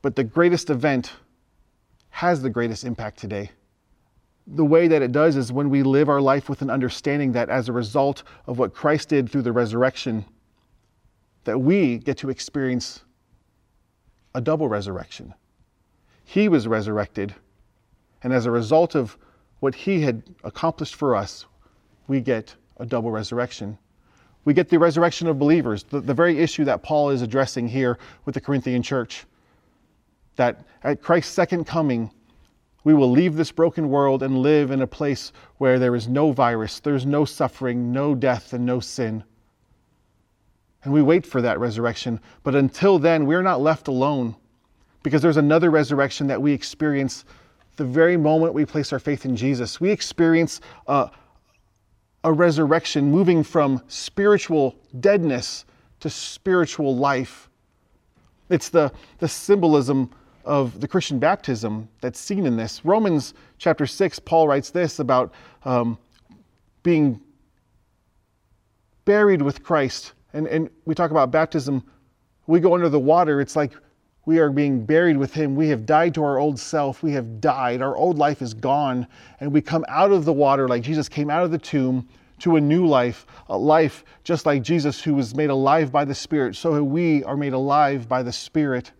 But 0.00 0.16
the 0.16 0.24
greatest 0.24 0.70
event 0.70 1.12
has 2.10 2.40
the 2.40 2.50
greatest 2.50 2.84
impact 2.84 3.18
today. 3.18 3.50
The 4.46 4.64
way 4.64 4.86
that 4.86 5.02
it 5.02 5.12
does 5.12 5.36
is 5.36 5.52
when 5.52 5.70
we 5.70 5.82
live 5.82 6.08
our 6.08 6.20
life 6.20 6.48
with 6.48 6.62
an 6.62 6.70
understanding 6.70 7.32
that 7.32 7.48
as 7.48 7.68
a 7.68 7.72
result 7.72 8.22
of 8.46 8.58
what 8.58 8.74
Christ 8.74 9.08
did 9.08 9.28
through 9.28 9.42
the 9.42 9.52
resurrection, 9.52 10.24
that 11.44 11.58
we 11.58 11.98
get 11.98 12.16
to 12.18 12.30
experience 12.30 13.02
a 14.34 14.40
double 14.40 14.68
resurrection. 14.68 15.34
He 16.30 16.48
was 16.48 16.68
resurrected, 16.68 17.34
and 18.22 18.32
as 18.32 18.46
a 18.46 18.52
result 18.52 18.94
of 18.94 19.18
what 19.58 19.74
he 19.74 20.02
had 20.02 20.22
accomplished 20.44 20.94
for 20.94 21.16
us, 21.16 21.44
we 22.06 22.20
get 22.20 22.54
a 22.76 22.86
double 22.86 23.10
resurrection. 23.10 23.76
We 24.44 24.54
get 24.54 24.68
the 24.68 24.78
resurrection 24.78 25.26
of 25.26 25.40
believers, 25.40 25.82
the, 25.82 26.00
the 26.00 26.14
very 26.14 26.38
issue 26.38 26.64
that 26.66 26.84
Paul 26.84 27.10
is 27.10 27.22
addressing 27.22 27.66
here 27.66 27.98
with 28.26 28.36
the 28.36 28.40
Corinthian 28.40 28.80
church. 28.80 29.24
That 30.36 30.64
at 30.84 31.02
Christ's 31.02 31.32
second 31.32 31.64
coming, 31.64 32.12
we 32.84 32.94
will 32.94 33.10
leave 33.10 33.34
this 33.34 33.50
broken 33.50 33.88
world 33.88 34.22
and 34.22 34.38
live 34.38 34.70
in 34.70 34.82
a 34.82 34.86
place 34.86 35.32
where 35.58 35.80
there 35.80 35.96
is 35.96 36.06
no 36.06 36.30
virus, 36.30 36.78
there's 36.78 37.04
no 37.04 37.24
suffering, 37.24 37.90
no 37.90 38.14
death, 38.14 38.52
and 38.52 38.64
no 38.64 38.78
sin. 38.78 39.24
And 40.84 40.92
we 40.92 41.02
wait 41.02 41.26
for 41.26 41.42
that 41.42 41.58
resurrection. 41.58 42.20
But 42.44 42.54
until 42.54 43.00
then, 43.00 43.26
we're 43.26 43.42
not 43.42 43.60
left 43.60 43.88
alone 43.88 44.36
because 45.02 45.22
there's 45.22 45.36
another 45.36 45.70
resurrection 45.70 46.26
that 46.26 46.40
we 46.40 46.52
experience 46.52 47.24
the 47.76 47.84
very 47.84 48.16
moment 48.16 48.52
we 48.52 48.64
place 48.64 48.92
our 48.92 48.98
faith 48.98 49.24
in 49.24 49.34
Jesus. 49.34 49.80
We 49.80 49.90
experience 49.90 50.60
a, 50.86 51.10
a 52.24 52.32
resurrection, 52.32 53.10
moving 53.10 53.42
from 53.42 53.82
spiritual 53.88 54.76
deadness 55.00 55.64
to 56.00 56.10
spiritual 56.10 56.96
life. 56.96 57.48
It's 58.50 58.68
the, 58.68 58.92
the 59.18 59.28
symbolism 59.28 60.10
of 60.44 60.80
the 60.80 60.88
Christian 60.88 61.18
baptism 61.18 61.88
that's 62.00 62.18
seen 62.18 62.46
in 62.46 62.56
this. 62.56 62.84
Romans 62.84 63.34
chapter 63.58 63.86
6, 63.86 64.18
Paul 64.20 64.48
writes 64.48 64.70
this 64.70 64.98
about 64.98 65.32
um, 65.64 65.96
being 66.82 67.20
buried 69.04 69.42
with 69.42 69.62
Christ. 69.62 70.12
And, 70.32 70.46
and 70.48 70.70
we 70.84 70.94
talk 70.94 71.10
about 71.10 71.30
baptism. 71.30 71.84
We 72.46 72.60
go 72.60 72.74
under 72.74 72.88
the 72.88 72.98
water, 72.98 73.40
it's 73.40 73.56
like 73.56 73.72
We 74.26 74.38
are 74.38 74.50
being 74.50 74.84
buried 74.84 75.16
with 75.16 75.32
him. 75.32 75.56
We 75.56 75.68
have 75.68 75.86
died 75.86 76.14
to 76.14 76.24
our 76.24 76.38
old 76.38 76.58
self. 76.58 77.02
We 77.02 77.12
have 77.12 77.40
died. 77.40 77.80
Our 77.80 77.96
old 77.96 78.18
life 78.18 78.42
is 78.42 78.54
gone. 78.54 79.06
And 79.40 79.52
we 79.52 79.60
come 79.60 79.84
out 79.88 80.12
of 80.12 80.24
the 80.24 80.32
water 80.32 80.68
like 80.68 80.82
Jesus 80.82 81.08
came 81.08 81.30
out 81.30 81.42
of 81.42 81.50
the 81.50 81.58
tomb 81.58 82.08
to 82.40 82.56
a 82.56 82.60
new 82.60 82.86
life, 82.86 83.26
a 83.48 83.56
life 83.56 84.04
just 84.24 84.46
like 84.46 84.62
Jesus, 84.62 85.00
who 85.00 85.14
was 85.14 85.34
made 85.34 85.50
alive 85.50 85.92
by 85.92 86.04
the 86.04 86.14
Spirit. 86.14 86.56
So 86.56 86.82
we 86.82 87.24
are 87.24 87.36
made 87.36 87.52
alive 87.52 88.08
by 88.08 88.22
the 88.22 88.32
Spirit. 88.32 88.92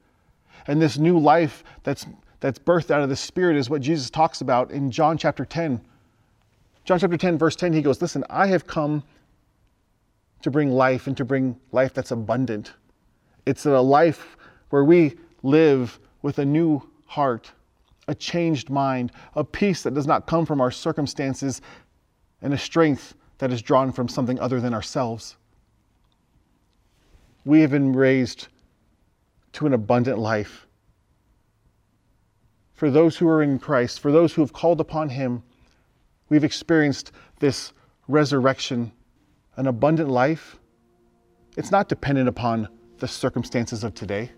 And 0.66 0.80
this 0.80 0.98
new 0.98 1.18
life 1.18 1.64
that's, 1.82 2.06
that's 2.40 2.58
birthed 2.58 2.90
out 2.90 3.02
of 3.02 3.08
the 3.08 3.16
Spirit 3.16 3.56
is 3.56 3.68
what 3.68 3.82
Jesus 3.82 4.10
talks 4.10 4.40
about 4.40 4.70
in 4.70 4.90
John 4.90 5.18
chapter 5.18 5.44
10. 5.44 5.80
John 6.84 6.98
chapter 6.98 7.16
10, 7.16 7.38
verse 7.38 7.56
10, 7.56 7.72
he 7.72 7.82
goes, 7.82 8.00
Listen, 8.00 8.24
I 8.30 8.46
have 8.46 8.66
come 8.66 9.02
to 10.42 10.50
bring 10.50 10.70
life 10.70 11.06
and 11.06 11.16
to 11.16 11.24
bring 11.24 11.56
life 11.72 11.92
that's 11.92 12.10
abundant. 12.10 12.72
It's 13.46 13.66
a 13.66 13.80
life 13.80 14.36
where 14.70 14.84
we 14.84 15.16
live 15.42 15.98
with 16.22 16.38
a 16.38 16.44
new 16.44 16.82
heart, 17.06 17.52
a 18.08 18.14
changed 18.14 18.70
mind, 18.70 19.12
a 19.34 19.44
peace 19.44 19.82
that 19.82 19.94
does 19.94 20.06
not 20.06 20.26
come 20.26 20.46
from 20.46 20.60
our 20.60 20.70
circumstances, 20.70 21.60
and 22.42 22.54
a 22.54 22.58
strength 22.58 23.14
that 23.38 23.52
is 23.52 23.62
drawn 23.62 23.92
from 23.92 24.08
something 24.08 24.38
other 24.40 24.60
than 24.60 24.74
ourselves. 24.74 25.36
We 27.44 27.60
have 27.60 27.70
been 27.70 27.92
raised 27.92 28.48
to 29.52 29.66
an 29.66 29.72
abundant 29.72 30.18
life. 30.18 30.66
For 32.74 32.90
those 32.90 33.16
who 33.16 33.28
are 33.28 33.42
in 33.42 33.58
Christ, 33.58 34.00
for 34.00 34.12
those 34.12 34.32
who 34.32 34.42
have 34.42 34.52
called 34.52 34.80
upon 34.80 35.08
Him, 35.10 35.42
we've 36.28 36.44
experienced 36.44 37.12
this 37.38 37.72
resurrection, 38.08 38.92
an 39.56 39.66
abundant 39.66 40.08
life. 40.08 40.58
It's 41.56 41.70
not 41.70 41.88
dependent 41.88 42.28
upon 42.28 42.68
the 42.98 43.08
circumstances 43.08 43.84
of 43.84 43.94
today. 43.94 44.30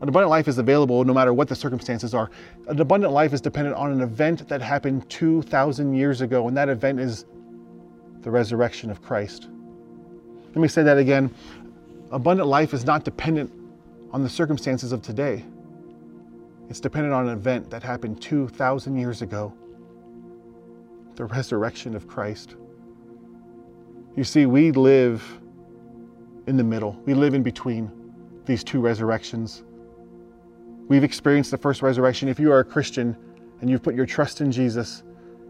An 0.00 0.08
abundant 0.08 0.30
life 0.30 0.46
is 0.46 0.58
available 0.58 1.04
no 1.04 1.14
matter 1.14 1.32
what 1.32 1.48
the 1.48 1.54
circumstances 1.54 2.12
are. 2.12 2.30
An 2.68 2.80
abundant 2.80 3.12
life 3.12 3.32
is 3.32 3.40
dependent 3.40 3.76
on 3.76 3.92
an 3.92 4.02
event 4.02 4.46
that 4.48 4.60
happened 4.60 5.08
2,000 5.08 5.94
years 5.94 6.20
ago, 6.20 6.48
and 6.48 6.56
that 6.56 6.68
event 6.68 7.00
is 7.00 7.24
the 8.20 8.30
resurrection 8.30 8.90
of 8.90 9.00
Christ. 9.00 9.48
Let 10.48 10.56
me 10.56 10.68
say 10.68 10.82
that 10.82 10.98
again. 10.98 11.34
Abundant 12.10 12.48
life 12.48 12.74
is 12.74 12.84
not 12.84 13.04
dependent 13.04 13.52
on 14.12 14.22
the 14.22 14.28
circumstances 14.28 14.92
of 14.92 15.02
today. 15.02 15.44
It's 16.68 16.80
dependent 16.80 17.14
on 17.14 17.28
an 17.28 17.32
event 17.32 17.70
that 17.70 17.82
happened 17.82 18.20
2,000 18.20 18.96
years 18.96 19.22
ago 19.22 19.52
the 21.14 21.24
resurrection 21.24 21.96
of 21.96 22.06
Christ. 22.06 22.56
You 24.16 24.24
see, 24.24 24.46
we 24.46 24.70
live 24.70 25.40
in 26.46 26.56
the 26.56 26.64
middle, 26.64 27.00
we 27.04 27.14
live 27.14 27.34
in 27.34 27.42
between 27.42 27.90
these 28.44 28.62
two 28.62 28.80
resurrections. 28.80 29.64
We've 30.88 31.04
experienced 31.04 31.50
the 31.50 31.58
first 31.58 31.82
resurrection. 31.82 32.28
If 32.28 32.38
you 32.38 32.52
are 32.52 32.60
a 32.60 32.64
Christian 32.64 33.16
and 33.60 33.68
you've 33.68 33.82
put 33.82 33.94
your 33.94 34.06
trust 34.06 34.40
in 34.40 34.52
Jesus 34.52 35.02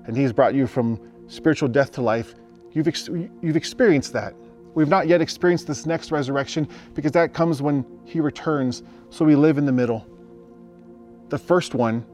and 0.06 0.16
He's 0.16 0.32
brought 0.32 0.54
you 0.54 0.66
from 0.66 1.00
spiritual 1.26 1.68
death 1.68 1.92
to 1.92 2.02
life, 2.02 2.34
you've, 2.72 2.88
ex- 2.88 3.08
you've 3.08 3.56
experienced 3.56 4.12
that. 4.14 4.34
We've 4.74 4.88
not 4.88 5.08
yet 5.08 5.20
experienced 5.20 5.66
this 5.66 5.86
next 5.86 6.10
resurrection 6.10 6.68
because 6.94 7.12
that 7.12 7.34
comes 7.34 7.60
when 7.60 7.84
He 8.04 8.20
returns. 8.20 8.82
So 9.10 9.24
we 9.24 9.36
live 9.36 9.58
in 9.58 9.66
the 9.66 9.72
middle. 9.72 10.06
The 11.28 11.38
first 11.38 11.74
one 11.74 12.04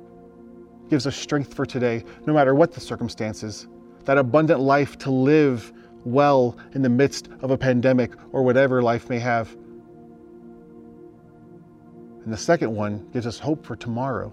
gives 0.89 1.07
us 1.07 1.17
strength 1.17 1.55
for 1.55 1.65
today, 1.65 2.05
no 2.27 2.33
matter 2.33 2.55
what 2.55 2.73
the 2.73 2.81
circumstances. 2.81 3.69
That 4.05 4.19
abundant 4.19 4.61
life 4.61 4.99
to 4.99 5.11
live 5.11 5.73
well 6.05 6.57
in 6.73 6.83
the 6.83 6.89
midst 6.89 7.29
of 7.41 7.51
a 7.51 7.59
pandemic 7.59 8.13
or 8.33 8.43
whatever 8.43 8.83
life 8.83 9.09
may 9.09 9.19
have. 9.21 9.57
And 12.25 12.33
the 12.33 12.37
second 12.39 12.75
one 12.75 13.09
gives 13.13 13.27
us 13.27 13.39
hope 13.39 13.67
for 13.67 13.77
tomorrow. 13.77 14.33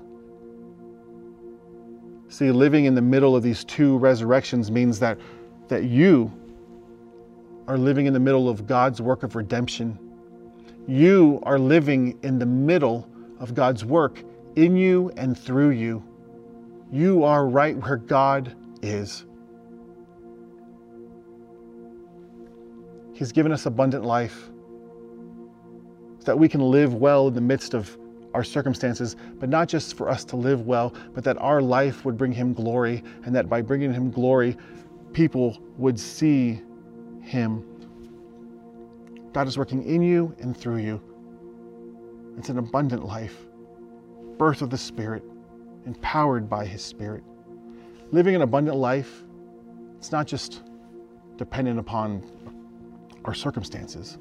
See, 2.29 2.51
living 2.51 2.86
in 2.86 2.93
the 2.93 3.01
middle 3.01 3.36
of 3.36 3.41
these 3.41 3.63
two 3.63 3.98
resurrections 3.98 4.69
means 4.69 5.00
that, 5.00 5.17
that 5.67 5.86
you 5.86 6.31
are 7.67 7.77
living 7.77 8.05
in 8.05 8.13
the 8.13 8.19
middle 8.19 8.48
of 8.48 8.67
God's 8.67 9.01
work 9.01 9.24
of 9.24 9.36
redemption. 9.36 9.98
You 10.88 11.39
are 11.43 11.58
living 11.58 12.19
in 12.22 12.38
the 12.38 12.46
middle 12.46 13.08
of 13.39 13.55
God's 13.55 13.84
work 13.84 14.24
in 14.55 14.75
you 14.75 15.12
and 15.17 15.38
through 15.38 15.72
you. 15.72 16.03
You 16.91 17.24
are 17.24 17.48
right 17.48 17.75
where 17.77 17.98
God 17.98 18.55
is. 18.81 19.25
He's 23.13 23.31
given 23.31 23.51
us 23.51 23.65
abundant 23.65 24.05
life 24.05 24.50
that 26.29 26.38
we 26.38 26.48
can 26.48 26.62
live 26.62 26.93
well 26.93 27.29
in 27.29 27.33
the 27.33 27.41
midst 27.41 27.74
of 27.74 27.98
our 28.36 28.43
circumstances, 28.43 29.15
but 29.39 29.50
not 29.50 29.67
just 29.67 29.98
for 29.98 30.07
us 30.07 30.24
to 30.24 30.36
live 30.36 30.67
well, 30.67 30.93
but 31.15 31.24
that 31.24 31.36
our 31.39 31.59
life 31.59 32.05
would 32.05 32.19
bring 32.19 32.31
Him 32.31 32.53
glory, 32.53 33.03
and 33.25 33.36
that 33.36 33.50
by 33.50 33.63
bringing 33.63 33.91
Him 33.91 34.12
glory, 34.12 34.55
people 35.12 35.57
would 35.79 36.00
see 36.00 36.62
Him. 37.24 37.65
God 39.33 39.48
is 39.48 39.57
working 39.57 39.83
in 39.86 40.03
you 40.03 40.36
and 40.38 40.55
through 40.55 40.77
you. 40.77 41.01
It's 42.38 42.50
an 42.50 42.59
abundant 42.59 43.03
life, 43.03 43.36
birth 44.38 44.62
of 44.62 44.69
the 44.69 44.77
Spirit, 44.77 45.24
empowered 45.88 46.48
by 46.48 46.63
His 46.63 46.83
Spirit. 46.83 47.24
Living 48.12 48.36
an 48.36 48.43
abundant 48.43 48.77
life, 48.77 49.24
it's 49.98 50.12
not 50.12 50.27
just 50.27 50.62
dependent 51.38 51.79
upon 51.79 52.21
our 53.25 53.33
circumstances 53.33 54.19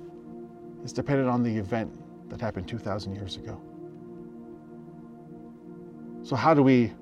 is 0.85 0.93
dependent 0.93 1.29
on 1.29 1.43
the 1.43 1.57
event 1.57 1.93
that 2.31 2.41
happened 2.41 2.69
2,000 2.69 3.15
years 3.15 3.37
ago. 3.37 3.61
So, 6.23 6.37
how 6.37 6.55
do 6.55 6.63
we 6.63 6.93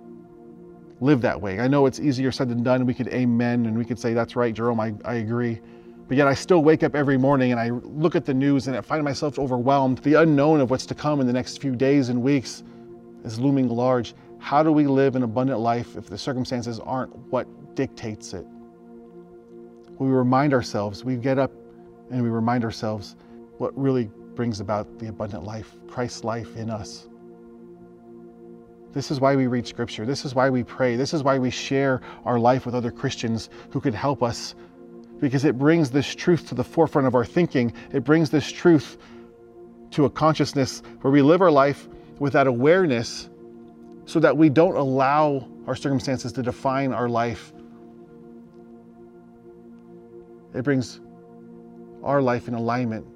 live 1.01 1.21
that 1.23 1.41
way? 1.41 1.61
I 1.61 1.69
know 1.69 1.87
it's 1.87 2.01
easier 2.01 2.31
said 2.31 2.49
than 2.49 2.63
done. 2.63 2.87
We 2.87 2.95
could 2.95 3.09
amen 3.09 3.67
and 3.67 3.77
we 3.77 3.85
could 3.85 3.99
say, 3.99 4.15
That's 4.15 4.37
right, 4.37 4.55
Jerome, 4.55 4.79
I, 4.81 4.95
I 5.05 5.15
agree. 5.15 5.61
But 6.09 6.17
yet, 6.17 6.29
I 6.29 6.35
still 6.35 6.63
wake 6.63 6.85
up 6.85 6.95
every 6.95 7.19
morning 7.19 7.51
and 7.51 7.61
I 7.61 7.71
look 7.71 8.15
at 8.15 8.25
the 8.25 8.35
news 8.35 8.69
and 8.69 8.77
I 8.77 8.81
find 8.81 9.03
myself 9.03 9.39
overwhelmed. 9.39 9.99
The 9.99 10.15
unknown 10.15 10.61
of 10.61 10.71
what's 10.71 10.87
to 10.87 10.95
come 10.95 11.21
in 11.21 11.27
the 11.27 11.33
next 11.33 11.61
few 11.61 11.75
days 11.75 12.09
and 12.09 12.23
weeks 12.23 12.63
is 13.25 13.41
looming 13.41 13.69
large. 13.69 14.15
How 14.39 14.63
do 14.63 14.71
we 14.71 14.87
live 14.87 15.17
an 15.17 15.25
abundant 15.25 15.59
life 15.59 15.97
if 15.97 16.07
the 16.07 16.17
circumstances 16.17 16.79
aren't 16.79 17.17
what 17.33 17.75
dictates 17.75 18.33
it? 18.33 18.47
We 19.99 20.09
remind 20.09 20.55
ourselves, 20.55 21.05
we 21.05 21.17
get 21.17 21.39
up 21.39 21.51
and 22.13 22.23
we 22.23 22.29
remind 22.29 22.63
ourselves 22.63 23.17
what 23.59 23.77
really 23.79 24.11
brings 24.35 24.61
about 24.61 24.99
the 24.99 25.09
abundant 25.09 25.45
life, 25.45 25.75
Christ's 25.89 26.25
life 26.25 26.57
in 26.57 26.71
us. 26.71 27.09
This 28.93 29.11
is 29.11 29.21
why 29.21 29.37
we 29.37 29.47
read 29.47 29.67
Scripture. 29.67 30.07
This 30.07 30.25
is 30.25 30.35
why 30.35 30.49
we 30.49 30.63
pray. 30.63 30.97
This 30.97 31.13
is 31.13 31.23
why 31.23 31.39
we 31.39 31.51
share 31.51 32.01
our 32.25 32.39
life 32.39 32.65
with 32.65 32.75
other 32.75 32.91
Christians 32.91 33.51
who 33.71 33.81
can 33.81 33.93
help 33.93 34.23
us 34.23 34.55
because 35.21 35.45
it 35.45 35.59
brings 35.59 35.91
this 35.91 36.15
truth 36.15 36.49
to 36.49 36.55
the 36.55 36.65
forefront 36.65 37.07
of 37.07 37.15
our 37.15 37.25
thinking. 37.25 37.73
It 37.93 38.05
brings 38.05 38.31
this 38.31 38.51
truth 38.51 38.99
to 39.93 40.05
a 40.05 40.11
consciousness 40.11 40.83
where 41.01 41.11
we 41.11 41.23
live 41.23 41.41
our 41.43 41.51
life 41.51 41.89
with 42.19 42.35
that 42.35 42.47
awareness 42.47 43.29
so 44.05 44.21
that 44.21 44.37
we 44.37 44.49
don't 44.49 44.77
allow 44.77 45.49
our 45.67 45.75
circumstances 45.75 46.33
to 46.33 46.43
define 46.43 46.93
our 46.93 47.09
life. 47.09 47.53
It 50.55 50.63
brings 50.63 51.01
our 52.03 52.23
life 52.23 52.49
in 52.49 52.55
alignment 52.55 53.07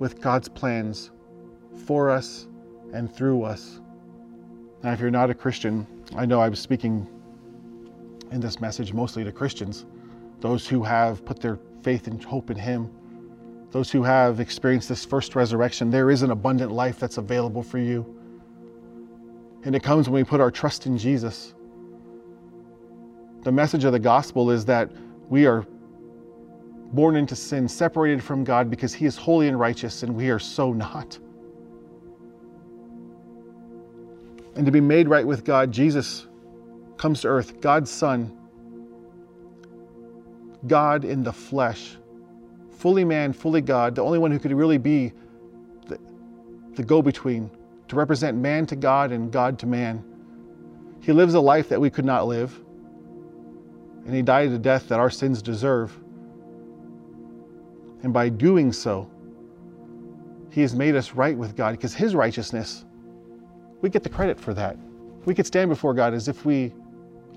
with 0.00 0.20
God's 0.20 0.48
plans 0.48 1.12
for 1.86 2.10
us 2.10 2.48
and 2.92 3.14
through 3.14 3.44
us. 3.44 3.80
Now, 4.82 4.92
if 4.92 4.98
you're 4.98 5.10
not 5.10 5.30
a 5.30 5.34
Christian, 5.34 5.86
I 6.16 6.26
know 6.26 6.40
I'm 6.40 6.56
speaking 6.56 7.06
in 8.32 8.40
this 8.40 8.60
message 8.60 8.92
mostly 8.92 9.22
to 9.22 9.30
Christians, 9.30 9.84
those 10.40 10.66
who 10.66 10.82
have 10.82 11.24
put 11.24 11.38
their 11.40 11.58
faith 11.82 12.06
and 12.06 12.22
hope 12.24 12.50
in 12.50 12.56
Him, 12.56 12.90
those 13.70 13.90
who 13.90 14.02
have 14.02 14.40
experienced 14.40 14.88
this 14.88 15.04
first 15.04 15.36
resurrection. 15.36 15.90
There 15.90 16.10
is 16.10 16.22
an 16.22 16.30
abundant 16.30 16.72
life 16.72 16.98
that's 16.98 17.18
available 17.18 17.62
for 17.62 17.78
you. 17.78 18.16
And 19.64 19.76
it 19.76 19.82
comes 19.82 20.08
when 20.08 20.14
we 20.14 20.24
put 20.24 20.40
our 20.40 20.50
trust 20.50 20.86
in 20.86 20.96
Jesus. 20.96 21.54
The 23.42 23.52
message 23.52 23.84
of 23.84 23.92
the 23.92 23.98
gospel 23.98 24.50
is 24.50 24.64
that 24.64 24.90
we 25.28 25.46
are 25.46 25.66
born 26.92 27.16
into 27.16 27.36
sin, 27.36 27.68
separated 27.68 28.22
from 28.22 28.44
God 28.44 28.70
because 28.70 28.92
He 28.92 29.06
is 29.06 29.16
holy 29.16 29.48
and 29.48 29.58
righteous, 29.58 30.02
and 30.02 30.14
we 30.14 30.30
are 30.30 30.38
so 30.38 30.72
not. 30.72 31.18
And 34.56 34.66
to 34.66 34.72
be 34.72 34.80
made 34.80 35.08
right 35.08 35.26
with 35.26 35.44
God, 35.44 35.70
Jesus 35.72 36.26
comes 36.96 37.22
to 37.22 37.28
earth, 37.28 37.60
God's 37.60 37.90
Son, 37.90 38.36
God 40.66 41.04
in 41.04 41.22
the 41.22 41.32
flesh, 41.32 41.96
fully 42.70 43.04
man, 43.04 43.32
fully 43.32 43.60
God, 43.60 43.94
the 43.94 44.02
only 44.02 44.18
one 44.18 44.30
who 44.30 44.38
could 44.38 44.52
really 44.52 44.78
be 44.78 45.12
the, 45.86 45.98
the 46.74 46.82
go 46.82 47.00
between 47.00 47.50
to 47.88 47.96
represent 47.96 48.36
man 48.36 48.66
to 48.66 48.76
God 48.76 49.12
and 49.12 49.32
God 49.32 49.58
to 49.60 49.66
man. 49.66 50.04
He 51.00 51.12
lives 51.12 51.34
a 51.34 51.40
life 51.40 51.68
that 51.70 51.80
we 51.80 51.88
could 51.88 52.04
not 52.04 52.26
live, 52.26 52.58
and 54.04 54.14
He 54.14 54.22
died 54.22 54.50
a 54.50 54.58
death 54.58 54.88
that 54.88 54.98
our 54.98 55.10
sins 55.10 55.40
deserve. 55.40 55.96
And 58.02 58.12
by 58.12 58.28
doing 58.28 58.72
so, 58.72 59.10
He 60.50 60.62
has 60.62 60.74
made 60.74 60.96
us 60.96 61.12
right 61.12 61.36
with 61.36 61.56
God 61.56 61.72
because 61.72 61.94
His 61.94 62.14
righteousness, 62.14 62.84
we 63.82 63.90
get 63.90 64.02
the 64.02 64.08
credit 64.08 64.38
for 64.38 64.54
that. 64.54 64.76
We 65.24 65.34
could 65.34 65.46
stand 65.46 65.68
before 65.68 65.94
God 65.94 66.14
as 66.14 66.28
if 66.28 66.44
we 66.44 66.72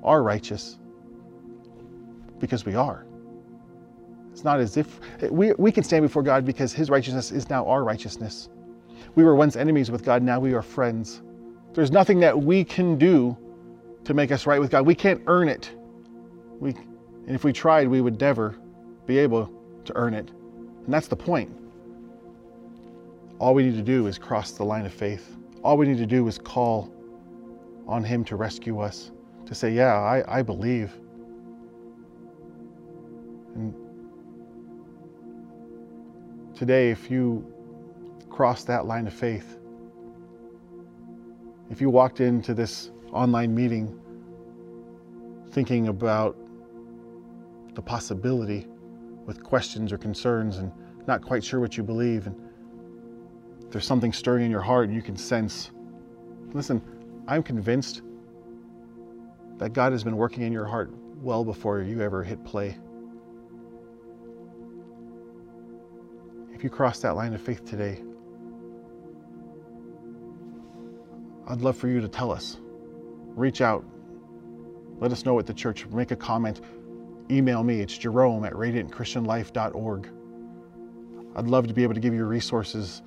are 0.03 0.23
righteous 0.23 0.77
because 2.39 2.65
we 2.65 2.75
are. 2.75 3.05
It's 4.31 4.43
not 4.43 4.59
as 4.59 4.77
if 4.77 4.99
we, 5.29 5.53
we 5.53 5.71
can 5.71 5.83
stand 5.83 6.03
before 6.03 6.23
God 6.23 6.45
because 6.45 6.73
His 6.73 6.89
righteousness 6.89 7.31
is 7.31 7.49
now 7.49 7.65
our 7.67 7.83
righteousness. 7.83 8.49
We 9.15 9.23
were 9.23 9.35
once 9.35 9.55
enemies 9.55 9.91
with 9.91 10.03
God, 10.03 10.23
now 10.23 10.39
we 10.39 10.53
are 10.53 10.61
friends. 10.61 11.21
There's 11.73 11.91
nothing 11.91 12.19
that 12.21 12.37
we 12.37 12.63
can 12.63 12.97
do 12.97 13.37
to 14.05 14.13
make 14.13 14.31
us 14.31 14.45
right 14.45 14.59
with 14.59 14.71
God. 14.71 14.85
We 14.85 14.95
can't 14.95 15.21
earn 15.27 15.49
it. 15.49 15.71
We, 16.59 16.71
and 16.71 17.35
if 17.35 17.43
we 17.43 17.53
tried, 17.53 17.87
we 17.87 18.01
would 18.01 18.19
never 18.19 18.55
be 19.05 19.17
able 19.17 19.51
to 19.85 19.95
earn 19.95 20.13
it. 20.13 20.31
And 20.85 20.93
that's 20.93 21.07
the 21.07 21.15
point. 21.15 21.51
All 23.39 23.53
we 23.53 23.63
need 23.63 23.75
to 23.75 23.81
do 23.81 24.07
is 24.07 24.17
cross 24.17 24.51
the 24.51 24.63
line 24.63 24.85
of 24.85 24.93
faith. 24.93 25.35
All 25.63 25.77
we 25.77 25.87
need 25.87 25.97
to 25.97 26.05
do 26.05 26.27
is 26.27 26.37
call 26.37 26.93
on 27.87 28.03
Him 28.03 28.23
to 28.25 28.35
rescue 28.35 28.79
us, 28.79 29.11
to 29.45 29.55
say, 29.55 29.71
Yeah, 29.71 29.93
I, 29.95 30.39
I 30.39 30.41
believe. 30.41 30.93
And 33.55 33.73
today, 36.55 36.91
if 36.91 37.09
you 37.09 37.45
cross 38.29 38.63
that 38.65 38.85
line 38.85 39.07
of 39.07 39.13
faith, 39.13 39.57
if 41.69 41.79
you 41.79 41.89
walked 41.89 42.19
into 42.19 42.53
this 42.53 42.91
online 43.11 43.55
meeting 43.55 43.99
thinking 45.51 45.87
about 45.87 46.35
the 47.75 47.81
possibility 47.81 48.67
with 49.25 49.43
questions 49.43 49.91
or 49.91 49.97
concerns 49.97 50.57
and 50.57 50.71
not 51.07 51.21
quite 51.21 51.43
sure 51.43 51.59
what 51.59 51.77
you 51.77 51.83
believe, 51.83 52.27
and 52.27 52.35
there's 53.69 53.85
something 53.85 54.13
stirring 54.13 54.45
in 54.45 54.51
your 54.51 54.61
heart 54.61 54.87
and 54.87 54.95
you 54.95 55.01
can 55.01 55.17
sense, 55.17 55.71
listen, 56.53 56.81
I'm 57.27 57.43
convinced 57.43 58.01
that 59.57 59.73
God 59.73 59.91
has 59.91 60.03
been 60.03 60.17
working 60.17 60.43
in 60.43 60.51
your 60.51 60.65
heart 60.65 60.91
well 61.21 61.43
before 61.43 61.81
you 61.81 62.01
ever 62.01 62.23
hit 62.23 62.43
play. 62.43 62.77
If 66.53 66.63
you 66.63 66.69
cross 66.69 66.99
that 66.99 67.15
line 67.15 67.33
of 67.33 67.41
faith 67.41 67.65
today, 67.65 68.01
I'd 71.47 71.61
love 71.61 71.75
for 71.75 71.87
you 71.87 71.99
to 71.99 72.07
tell 72.07 72.31
us. 72.31 72.57
Reach 73.35 73.61
out. 73.61 73.83
Let 74.99 75.11
us 75.11 75.25
know 75.25 75.37
at 75.39 75.45
the 75.45 75.53
church. 75.53 75.85
Make 75.87 76.11
a 76.11 76.15
comment. 76.15 76.61
Email 77.31 77.63
me. 77.63 77.79
It's 77.79 77.97
jerome 77.97 78.45
at 78.45 78.53
radiantchristianlife.org. 78.53 80.09
I'd 81.35 81.47
love 81.47 81.67
to 81.67 81.73
be 81.73 81.83
able 81.83 81.93
to 81.93 81.99
give 81.99 82.13
you 82.13 82.25
resources 82.25 83.01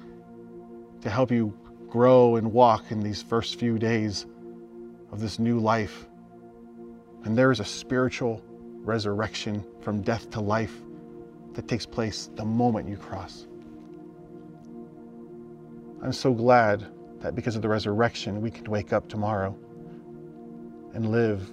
to 1.03 1.11
help 1.11 1.31
you 1.31 1.57
grow 1.89 2.37
and 2.37 2.53
walk 2.53 2.91
in 2.91 3.01
these 3.01 3.23
first 3.23 3.59
few 3.59 3.79
days 3.79 4.27
of 5.13 5.21
this 5.21 5.39
new 5.39 5.59
life. 5.59 6.07
And 7.25 7.37
there 7.37 7.53
is 7.53 7.61
a 7.61 7.65
spiritual 7.65 8.43
resurrection 8.81 9.65
from 9.81 10.03
death 10.03 10.31
to 10.31 10.41
life 10.41 10.75
that 11.55 11.69
takes 11.69 11.87
place 11.87 12.31
the 12.35 12.45
moment 12.45 12.89
you 12.89 12.97
cross. 12.97 13.47
I'm 16.03 16.13
so 16.13 16.33
glad 16.33 16.87
that 17.21 17.35
because 17.35 17.57
of 17.57 17.63
the 17.63 17.69
resurrection, 17.69 18.41
we 18.41 18.51
can 18.51 18.65
wake 18.71 18.93
up 18.93 19.09
tomorrow 19.09 19.57
and 20.95 21.11
live 21.11 21.51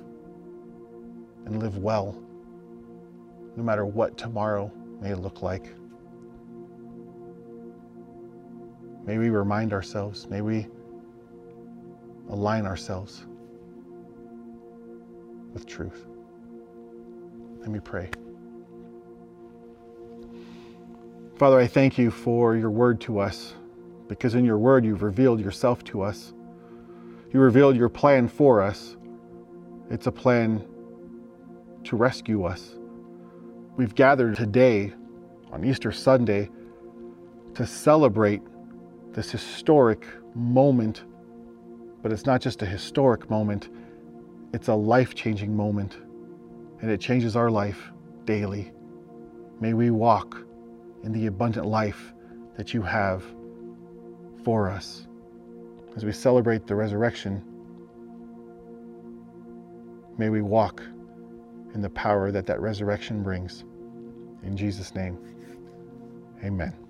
and 1.45 1.59
live 1.59 1.77
well, 1.77 2.15
no 3.55 3.63
matter 3.63 3.85
what 3.85 4.17
tomorrow 4.17 4.71
may 5.01 5.13
look 5.13 5.41
like. 5.41 5.67
May 9.05 9.17
we 9.17 9.29
remind 9.29 9.73
ourselves, 9.73 10.29
may 10.29 10.41
we 10.41 10.67
align 12.29 12.65
ourselves 12.65 13.25
with 15.53 15.65
truth. 15.65 16.07
Let 17.59 17.69
me 17.69 17.79
pray. 17.79 18.09
Father, 21.37 21.59
I 21.59 21.67
thank 21.67 21.97
you 21.97 22.11
for 22.11 22.55
your 22.55 22.69
word 22.69 23.01
to 23.01 23.19
us 23.19 23.53
because 24.07 24.35
in 24.35 24.45
your 24.45 24.57
word 24.57 24.85
you've 24.85 25.03
revealed 25.03 25.39
yourself 25.39 25.83
to 25.85 26.01
us. 26.01 26.33
You 27.33 27.39
revealed 27.39 27.75
your 27.75 27.89
plan 27.89 28.27
for 28.27 28.61
us. 28.61 28.95
It's 29.89 30.07
a 30.07 30.11
plan 30.11 30.63
to 31.83 31.95
rescue 31.97 32.45
us. 32.45 32.75
We've 33.75 33.95
gathered 33.95 34.35
today 34.35 34.93
on 35.51 35.65
Easter 35.65 35.91
Sunday 35.91 36.51
to 37.55 37.65
celebrate 37.65 38.43
this 39.13 39.31
historic 39.31 40.05
moment, 40.35 41.05
but 42.03 42.11
it's 42.11 42.27
not 42.27 42.39
just 42.39 42.61
a 42.61 42.67
historic 42.67 43.31
moment, 43.31 43.69
it's 44.53 44.67
a 44.67 44.75
life 44.75 45.15
changing 45.15 45.57
moment, 45.57 45.97
and 46.81 46.91
it 46.91 47.01
changes 47.01 47.35
our 47.35 47.49
life 47.49 47.91
daily. 48.25 48.71
May 49.59 49.73
we 49.73 49.89
walk 49.89 50.37
in 51.03 51.11
the 51.11 51.25
abundant 51.25 51.65
life 51.65 52.13
that 52.57 52.75
you 52.75 52.83
have 52.83 53.23
for 54.43 54.69
us. 54.69 55.07
As 55.95 56.05
we 56.05 56.11
celebrate 56.11 56.67
the 56.67 56.75
resurrection, 56.75 57.43
may 60.19 60.29
we 60.29 60.43
walk 60.43 60.83
in 61.73 61.81
the 61.81 61.89
power 61.89 62.31
that 62.31 62.45
that 62.47 62.59
resurrection 62.61 63.23
brings. 63.23 63.63
In 64.43 64.55
Jesus' 64.57 64.93
name, 64.95 65.17
amen. 66.43 66.82